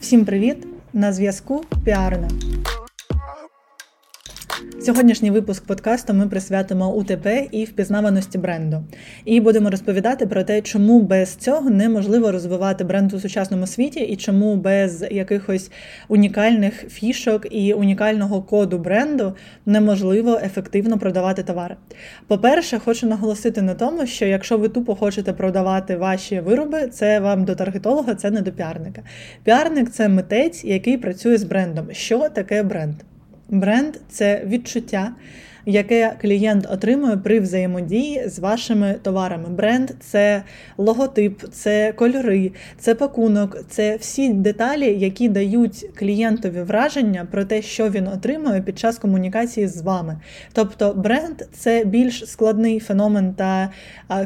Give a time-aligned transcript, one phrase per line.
[0.00, 0.66] Всім привіт!
[0.92, 2.28] На зв'язку Піарна.
[4.82, 8.84] Сьогоднішній випуск подкасту ми присвятимо УТП і впізнаваності бренду.
[9.24, 14.16] І будемо розповідати про те, чому без цього неможливо розвивати бренд у сучасному світі, і
[14.16, 15.70] чому без якихось
[16.08, 19.34] унікальних фішок і унікального коду бренду
[19.66, 21.76] неможливо ефективно продавати товари.
[22.26, 27.44] По-перше, хочу наголосити на тому, що якщо ви тупо хочете продавати ваші вироби, це вам
[27.44, 29.02] до таргетолога, це не до піарника.
[29.44, 31.86] Піарник це митець, який працює з брендом.
[31.92, 32.94] Що таке бренд?
[33.50, 35.12] Бренд це відчуття,
[35.66, 39.48] яке клієнт отримує при взаємодії з вашими товарами.
[39.48, 40.42] Бренд це
[40.78, 47.88] логотип, це кольори, це пакунок, це всі деталі, які дають клієнтові враження про те, що
[47.88, 50.20] він отримує під час комунікації з вами.
[50.52, 53.70] Тобто, бренд це більш складний феномен та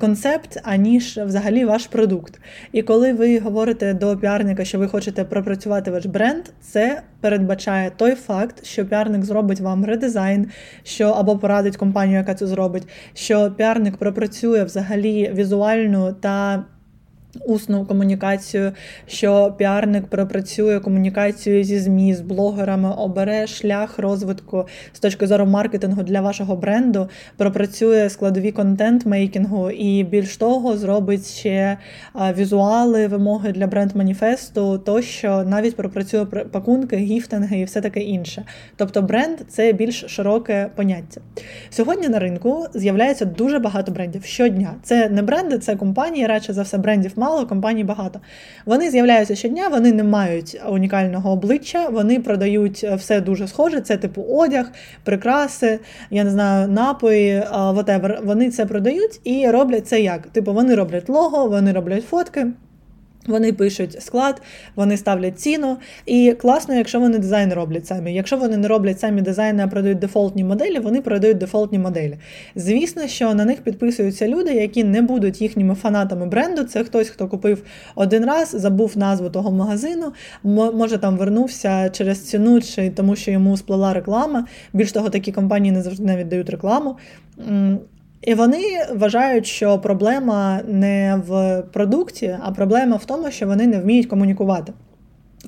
[0.00, 2.40] концепт, аніж взагалі ваш продукт.
[2.72, 8.14] І коли ви говорите до піарника, що ви хочете пропрацювати ваш бренд, це передбачає той
[8.14, 10.46] факт, що піарник зробить вам редизайн,
[10.82, 16.64] що або порадить компанію, яка це зробить, що піарник пропрацює взагалі візуальну та
[17.46, 18.72] усну комунікацію,
[19.06, 26.02] що піарник пропрацює комунікацію зі ЗМІ, з блогерами, обере шлях розвитку з точки зору маркетингу
[26.02, 31.78] для вашого бренду, пропрацює складові контент-мейкінгу і більш того, зробить ще
[32.36, 38.44] візуали, вимоги для бренд-маніфесту, тощо навіть пропрацює пакунки, гіфтинги і все таке інше.
[38.76, 41.20] Тобто бренд це більш широке поняття.
[41.70, 44.74] Сьогодні на ринку з'являється дуже багато брендів щодня.
[44.82, 48.20] Це не бренди, це компанії, радше за все брендів мало, компаній багато.
[48.66, 53.80] Вони з'являються щодня, вони не мають унікального обличчя, вони продають е, все дуже схоже.
[53.80, 54.66] Це типу одяг,
[55.04, 55.78] прикраси,
[56.10, 58.26] я не знаю, напої, whatever.
[58.26, 60.26] Вони це продають і роблять це як?
[60.26, 62.46] Типу, вони роблять лого, вони роблять фотки.
[63.30, 64.42] Вони пишуть склад,
[64.76, 65.76] вони ставлять ціну.
[66.06, 68.14] І класно, якщо вони дизайн роблять самі.
[68.14, 72.16] Якщо вони не роблять самі дизайни, а продають дефолтні моделі, вони продають дефолтні моделі.
[72.56, 76.64] Звісно, що на них підписуються люди, які не будуть їхніми фанатами бренду.
[76.64, 77.62] Це хтось, хто купив
[77.94, 83.56] один раз, забув назву того магазину, може там вернувся через ціну, чи тому що йому
[83.56, 84.46] сплила реклама.
[84.72, 86.96] Більш того, такі компанії не завжди навіть дають рекламу.
[88.22, 88.62] І вони
[88.94, 94.72] вважають, що проблема не в продукті, а проблема в тому, що вони не вміють комунікувати.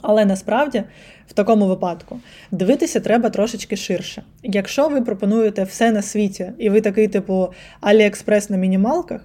[0.00, 0.82] Але насправді
[1.26, 4.22] в такому випадку дивитися треба трошечки ширше.
[4.42, 7.48] Якщо ви пропонуєте все на світі, і ви такий, типу
[7.80, 9.20] Аліекспрес на мінімалках,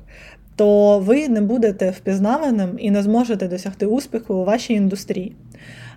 [0.56, 5.36] то ви не будете впізнаваним і не зможете досягти успіху у вашій індустрії.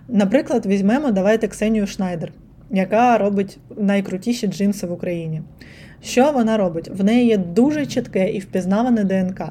[0.07, 2.31] Наприклад, візьмемо давайте Ксенію Шнайдер,
[2.71, 5.41] яка робить найкрутіші джинси в Україні.
[6.03, 6.89] Що вона робить?
[6.93, 9.41] В неї є дуже чітке і впізнаване ДНК,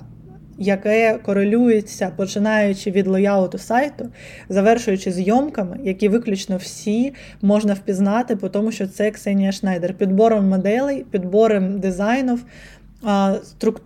[0.59, 4.09] яке корелюється, починаючи від лояуту сайту,
[4.49, 7.13] завершуючи зйомками, які виключно всі
[7.43, 12.45] можна впізнати, тому що це Ксенія Шнайдер, підбором моделей, підбором дизайнів,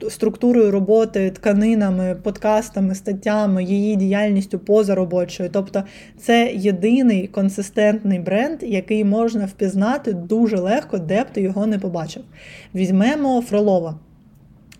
[0.08, 5.50] структурою роботи, тканинами, подкастами, статтями, її діяльністю позаробочою.
[5.52, 5.82] Тобто
[6.18, 12.22] це єдиний консистентний бренд, який можна впізнати дуже легко, де б ти його не побачив.
[12.74, 13.98] Візьмемо Фролова.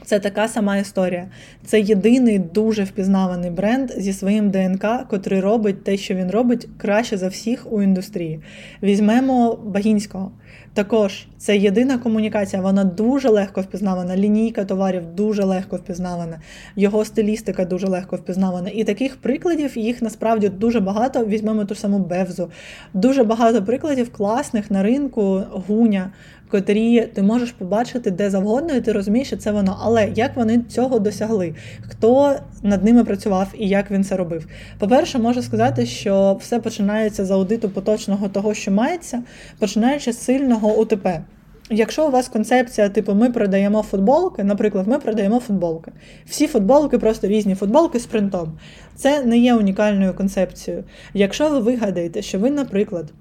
[0.05, 1.29] Це така сама історія.
[1.65, 7.17] Це єдиний дуже впізнаваний бренд зі своїм ДНК, котрий робить те, що він робить, краще
[7.17, 8.41] за всіх у індустрії.
[8.83, 10.33] Візьмемо Багінського.
[10.75, 14.17] Також це єдина комунікація, вона дуже легко впізнавана.
[14.17, 16.41] Лінійка товарів дуже легко впізнавана,
[16.77, 18.71] його стилістика дуже легко впізнавана.
[18.75, 21.27] І таких прикладів їх насправді дуже багато.
[21.27, 22.51] Візьмемо ту саму Бевзу.
[22.95, 26.11] Дуже багато прикладів класних на ринку гуня
[26.55, 29.79] котрі ти можеш побачити де завгодно, і ти розумієш, що це воно.
[29.83, 31.55] Але як вони цього досягли?
[31.81, 34.47] Хто над ними працював і як він це робив?
[34.79, 39.23] По-перше, можу сказати, що все починається з аудиту поточного того, що мається,
[39.59, 41.23] починаючи з сильного УТП.
[41.71, 45.93] Якщо у вас концепція, типу, ми продаємо футболки, наприклад, ми продаємо футболки.
[46.27, 48.59] Всі футболки, просто різні футболки з принтом.
[48.95, 50.85] Це не є унікальною концепцією.
[51.15, 53.13] Якщо ви вигадаєте, що ви, наприклад,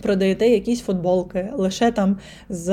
[0.00, 2.16] продаєте якісь футболки, лише там
[2.48, 2.68] з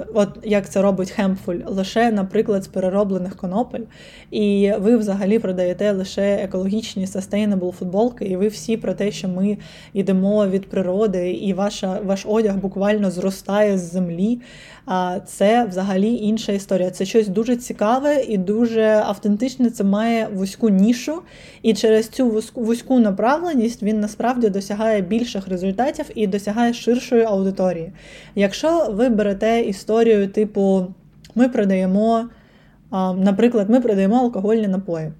[0.00, 3.84] от як це робить Хемпфуль, лише, наприклад, з перероблених конопель,
[4.30, 9.58] і ви взагалі продаєте лише екологічні sustainable футболки, і ви всі про те, що ми
[9.92, 14.40] йдемо від природи, і ваша, ваш одяг буквально зростає з землі.
[14.86, 16.90] А це взагалі інша історія.
[16.90, 19.70] Це щось дуже цікаве і дуже автентичне.
[19.70, 21.22] Це має вузьку нішу,
[21.62, 27.92] і через цю вузьку направленість він насправді досягає більших результатів і досягає ширшої аудиторії.
[28.34, 30.86] Якщо ви берете історію, типу,
[31.34, 32.28] ми продаємо,
[33.16, 35.12] наприклад, ми продаємо алкогольні напої.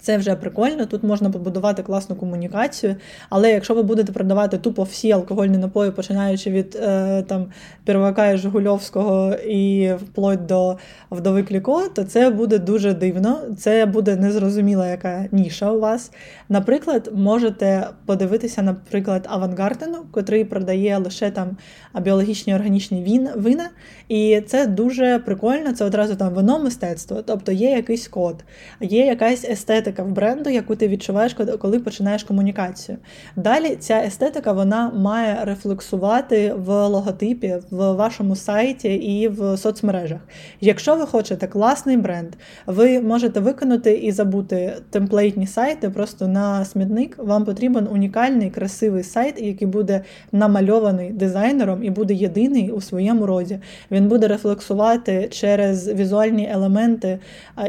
[0.00, 2.96] Це вже прикольно, тут можна побудувати класну комунікацію.
[3.30, 7.46] Але якщо ви будете продавати тупо всі алкогольні напої, починаючи від е, там
[7.84, 10.76] Первака і Жигульовського і вплоть до
[11.10, 13.38] вдови Кліко, то це буде дуже дивно.
[13.58, 16.12] Це буде незрозуміла яка ніша у вас.
[16.48, 21.56] Наприклад, можете подивитися, наприклад, Авангардену, котрий продає лише там
[22.00, 23.70] біологічні органічні він, вина.
[24.08, 25.72] І це дуже прикольно.
[25.72, 27.22] Це одразу там вино мистецтво.
[27.26, 28.44] Тобто є якийсь код,
[28.80, 32.98] є якась естетика естетика в бренду, яку ти відчуваєш, коли починаєш комунікацію.
[33.36, 40.20] Далі ця естетика вона має рефлексувати в логотипі, в вашому сайті і в соцмережах.
[40.60, 42.28] Якщо ви хочете класний бренд,
[42.66, 47.18] ви можете виконати і забути темплейтні сайти просто на смітник.
[47.18, 53.58] Вам потрібен унікальний красивий сайт, який буде намальований дизайнером і буде єдиний у своєму роді.
[53.90, 57.18] Він буде рефлексувати через візуальні елементи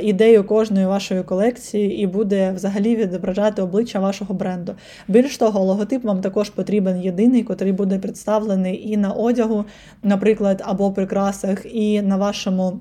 [0.02, 4.76] ідею кожної вашої колекції і буде взагалі відображати обличчя вашого бренду.
[5.08, 9.66] Більш того, логотип вам також потрібен єдиний, котрий буде представлений і на одягу,
[10.04, 12.80] наприклад, або прикрасах, і на вашому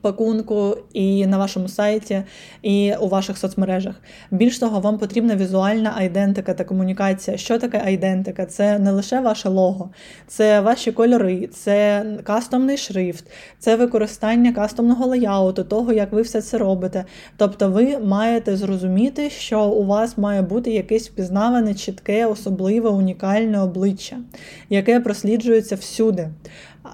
[0.00, 2.22] пакунку, і на вашому сайті,
[2.62, 3.94] і у ваших соцмережах.
[4.30, 7.36] Більш того, вам потрібна візуальна айдентика та комунікація.
[7.36, 8.46] Що таке айдентика?
[8.46, 9.90] Це не лише ваше лого,
[10.26, 13.24] це ваші кольори, це кастомний шрифт,
[13.58, 17.04] це використання кастомного леяуту, того, як ви все це робите.
[17.36, 24.16] Тобто ви маєте зрозуміти, що у вас має бути якесь впізнаване, чітке, особливе, унікальне обличчя,
[24.70, 26.28] яке просліджується всюди.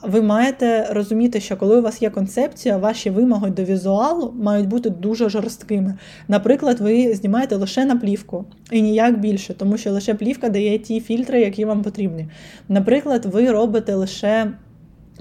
[0.03, 4.91] Ви маєте розуміти, що коли у вас є концепція, ваші вимоги до візуалу мають бути
[4.91, 5.95] дуже жорсткими.
[6.29, 11.01] Наприклад, ви знімаєте лише на плівку і ніяк більше, тому що лише плівка дає ті
[11.01, 12.29] фільтри, які вам потрібні.
[12.69, 14.53] Наприклад, ви робите лише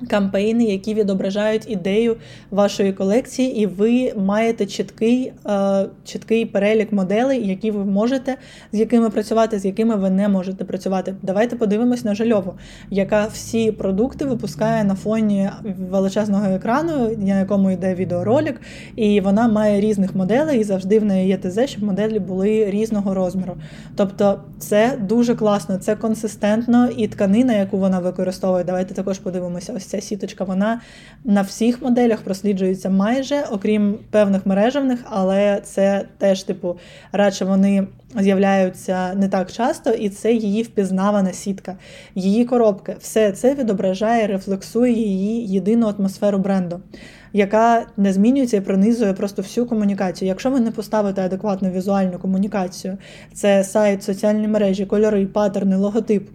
[0.10, 2.16] кампейни, які відображають ідею
[2.52, 8.36] вашої колекції, і ви маєте чіткий е, чіткий перелік моделей, які ви можете,
[8.72, 11.16] з якими працювати, з якими ви не можете працювати.
[11.22, 12.54] Давайте подивимось на жальову,
[12.90, 15.50] яка всі продукти випускає на фоні
[15.90, 18.62] величезного екрану, на якому йде відеоролик,
[18.96, 23.14] і вона має різних моделей, і завжди в неї є ТЗ, щоб моделі були різного
[23.14, 23.56] розміру.
[23.96, 28.64] Тобто це дуже класно, це консистентно і тканина, яку вона використовує.
[28.64, 30.82] Давайте також подивимося ось ця сіточка, вона
[31.24, 36.78] на всіх моделях просліджується майже, окрім певних мережевних, але це теж, типу,
[37.12, 37.88] радше вони
[38.20, 41.78] з'являються не так часто, і це її впізнавана сітка,
[42.16, 42.96] її коробки.
[43.00, 46.80] Все це відображає, рефлексує її єдину атмосферу бренду.
[47.34, 50.28] Яка не змінюється і пронизує просто всю комунікацію.
[50.28, 52.98] Якщо ви не поставите адекватну візуальну комунікацію,
[53.34, 56.30] це сайт, соціальні мережі, кольори, паттерни, логотип.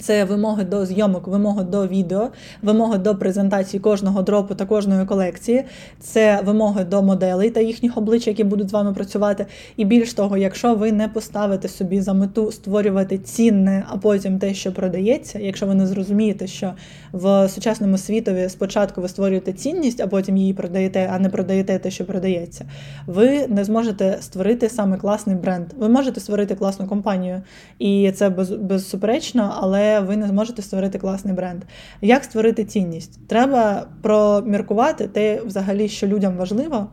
[0.00, 2.28] Це вимоги до зйомок, вимоги до відео,
[2.62, 5.64] вимоги до презентації кожного дропу та кожної колекції,
[6.00, 9.46] це вимоги до моделей та їхніх облич, які будуть з вами працювати.
[9.76, 14.54] І більш того, якщо ви не поставите собі за мету створювати цінне, а потім те,
[14.54, 16.72] що продається, якщо ви не зрозумієте, що
[17.12, 21.90] в сучасному світові спочатку ви створюєте цінність, а потім її продаєте, а не продаєте те,
[21.90, 22.64] що продається,
[23.06, 25.66] ви не зможете створити саме класний бренд.
[25.78, 27.42] Ви можете створити класну компанію,
[27.78, 31.62] і це без, безсуперечно, але але ви не зможете створити класний бренд.
[32.00, 33.28] Як створити цінність?
[33.28, 36.86] Треба проміркувати те, взагалі, що людям важливо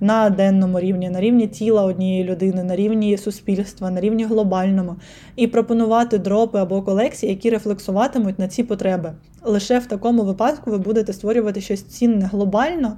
[0.00, 4.96] на денному рівні, на рівні тіла однієї людини, на рівні суспільства, на рівні глобальному,
[5.36, 9.12] і пропонувати дропи або колекції, які рефлексуватимуть на ці потреби.
[9.46, 12.96] Лише в такому випадку ви будете створювати щось цінне глобально.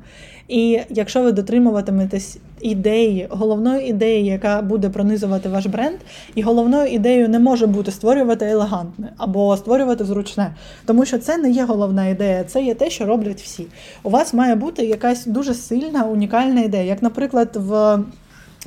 [0.49, 5.97] І якщо ви дотримуватиметесь ідеї, головної ідеї, яка буде пронизувати ваш бренд,
[6.35, 10.55] і головною ідеєю не може бути створювати елегантне або створювати зручне,
[10.87, 13.67] тому що це не є головна ідея, це є те, що роблять всі.
[14.03, 17.99] У вас має бути якась дуже сильна, унікальна ідея, як, наприклад, в.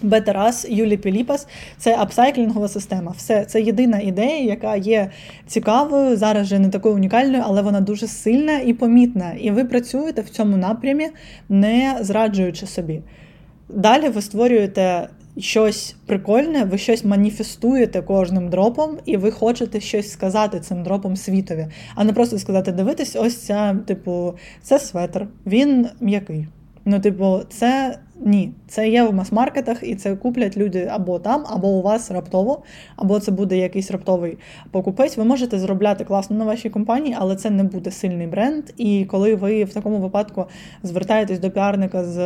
[0.02, 3.14] Бетерас Юлі Піліпас це апсайклінгова система.
[3.18, 5.10] Все це єдина ідея, яка є
[5.48, 9.34] цікавою, зараз вже не такою унікальною, але вона дуже сильна і помітна.
[9.40, 11.10] І ви працюєте в цьому напрямі,
[11.50, 13.02] не зраджуючи собі.
[13.70, 20.60] Далі ви створюєте щось прикольне, ви щось маніфестуєте кожним дропом, і ви хочете щось сказати
[20.60, 26.48] цим дропом світові, а не просто сказати: дивитись, ось ця, типу, це светр, він м'який.
[26.86, 31.68] Ну, типу, це ні, це є в мас-маркетах, і це куплять люди або там, або
[31.68, 32.64] у вас раптово,
[32.96, 34.38] або це буде якийсь раптовий
[34.72, 35.18] покупець.
[35.18, 38.64] Ви можете зробляти класно на вашій компанії, але це не буде сильний бренд.
[38.78, 40.46] І коли ви в такому випадку
[40.84, 42.18] звертаєтесь до піарника з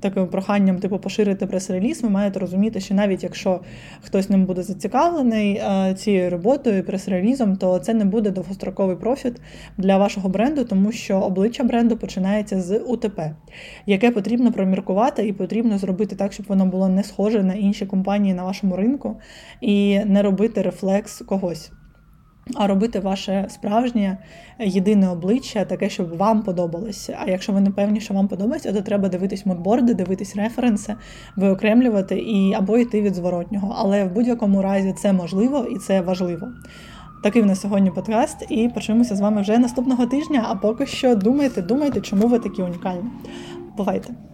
[0.00, 3.60] таким проханням, типу поширити прес-реліз, ви маєте розуміти, що навіть якщо
[4.00, 9.40] хтось ним буде зацікавлений е, цією роботою, прес-релізом, то це не буде довгостроковий профіт
[9.78, 13.34] для вашого бренду, тому що обличчя бренду починається з УТП,
[13.86, 17.86] яке потрібно проміркувати багато, і потрібно зробити так, щоб воно було не схоже на інші
[17.86, 19.16] компанії на вашому ринку,
[19.60, 21.72] і не робити рефлекс когось.
[22.54, 24.18] А робити ваше справжнє
[24.58, 27.18] єдине обличчя, таке, щоб вам подобалося.
[27.20, 30.94] А якщо ви не певні, що вам подобається, то треба дивитись модборди, дивитись референси,
[31.36, 33.74] виокремлювати і або йти від зворотнього.
[33.78, 36.48] Але в будь-якому разі це можливо і це важливо.
[37.22, 40.46] Такий в нас сьогодні подкаст, і почуємося з вами вже наступного тижня.
[40.48, 43.10] А поки що думайте, думайте, чому ви такі унікальні.
[43.76, 44.29] Бувайте!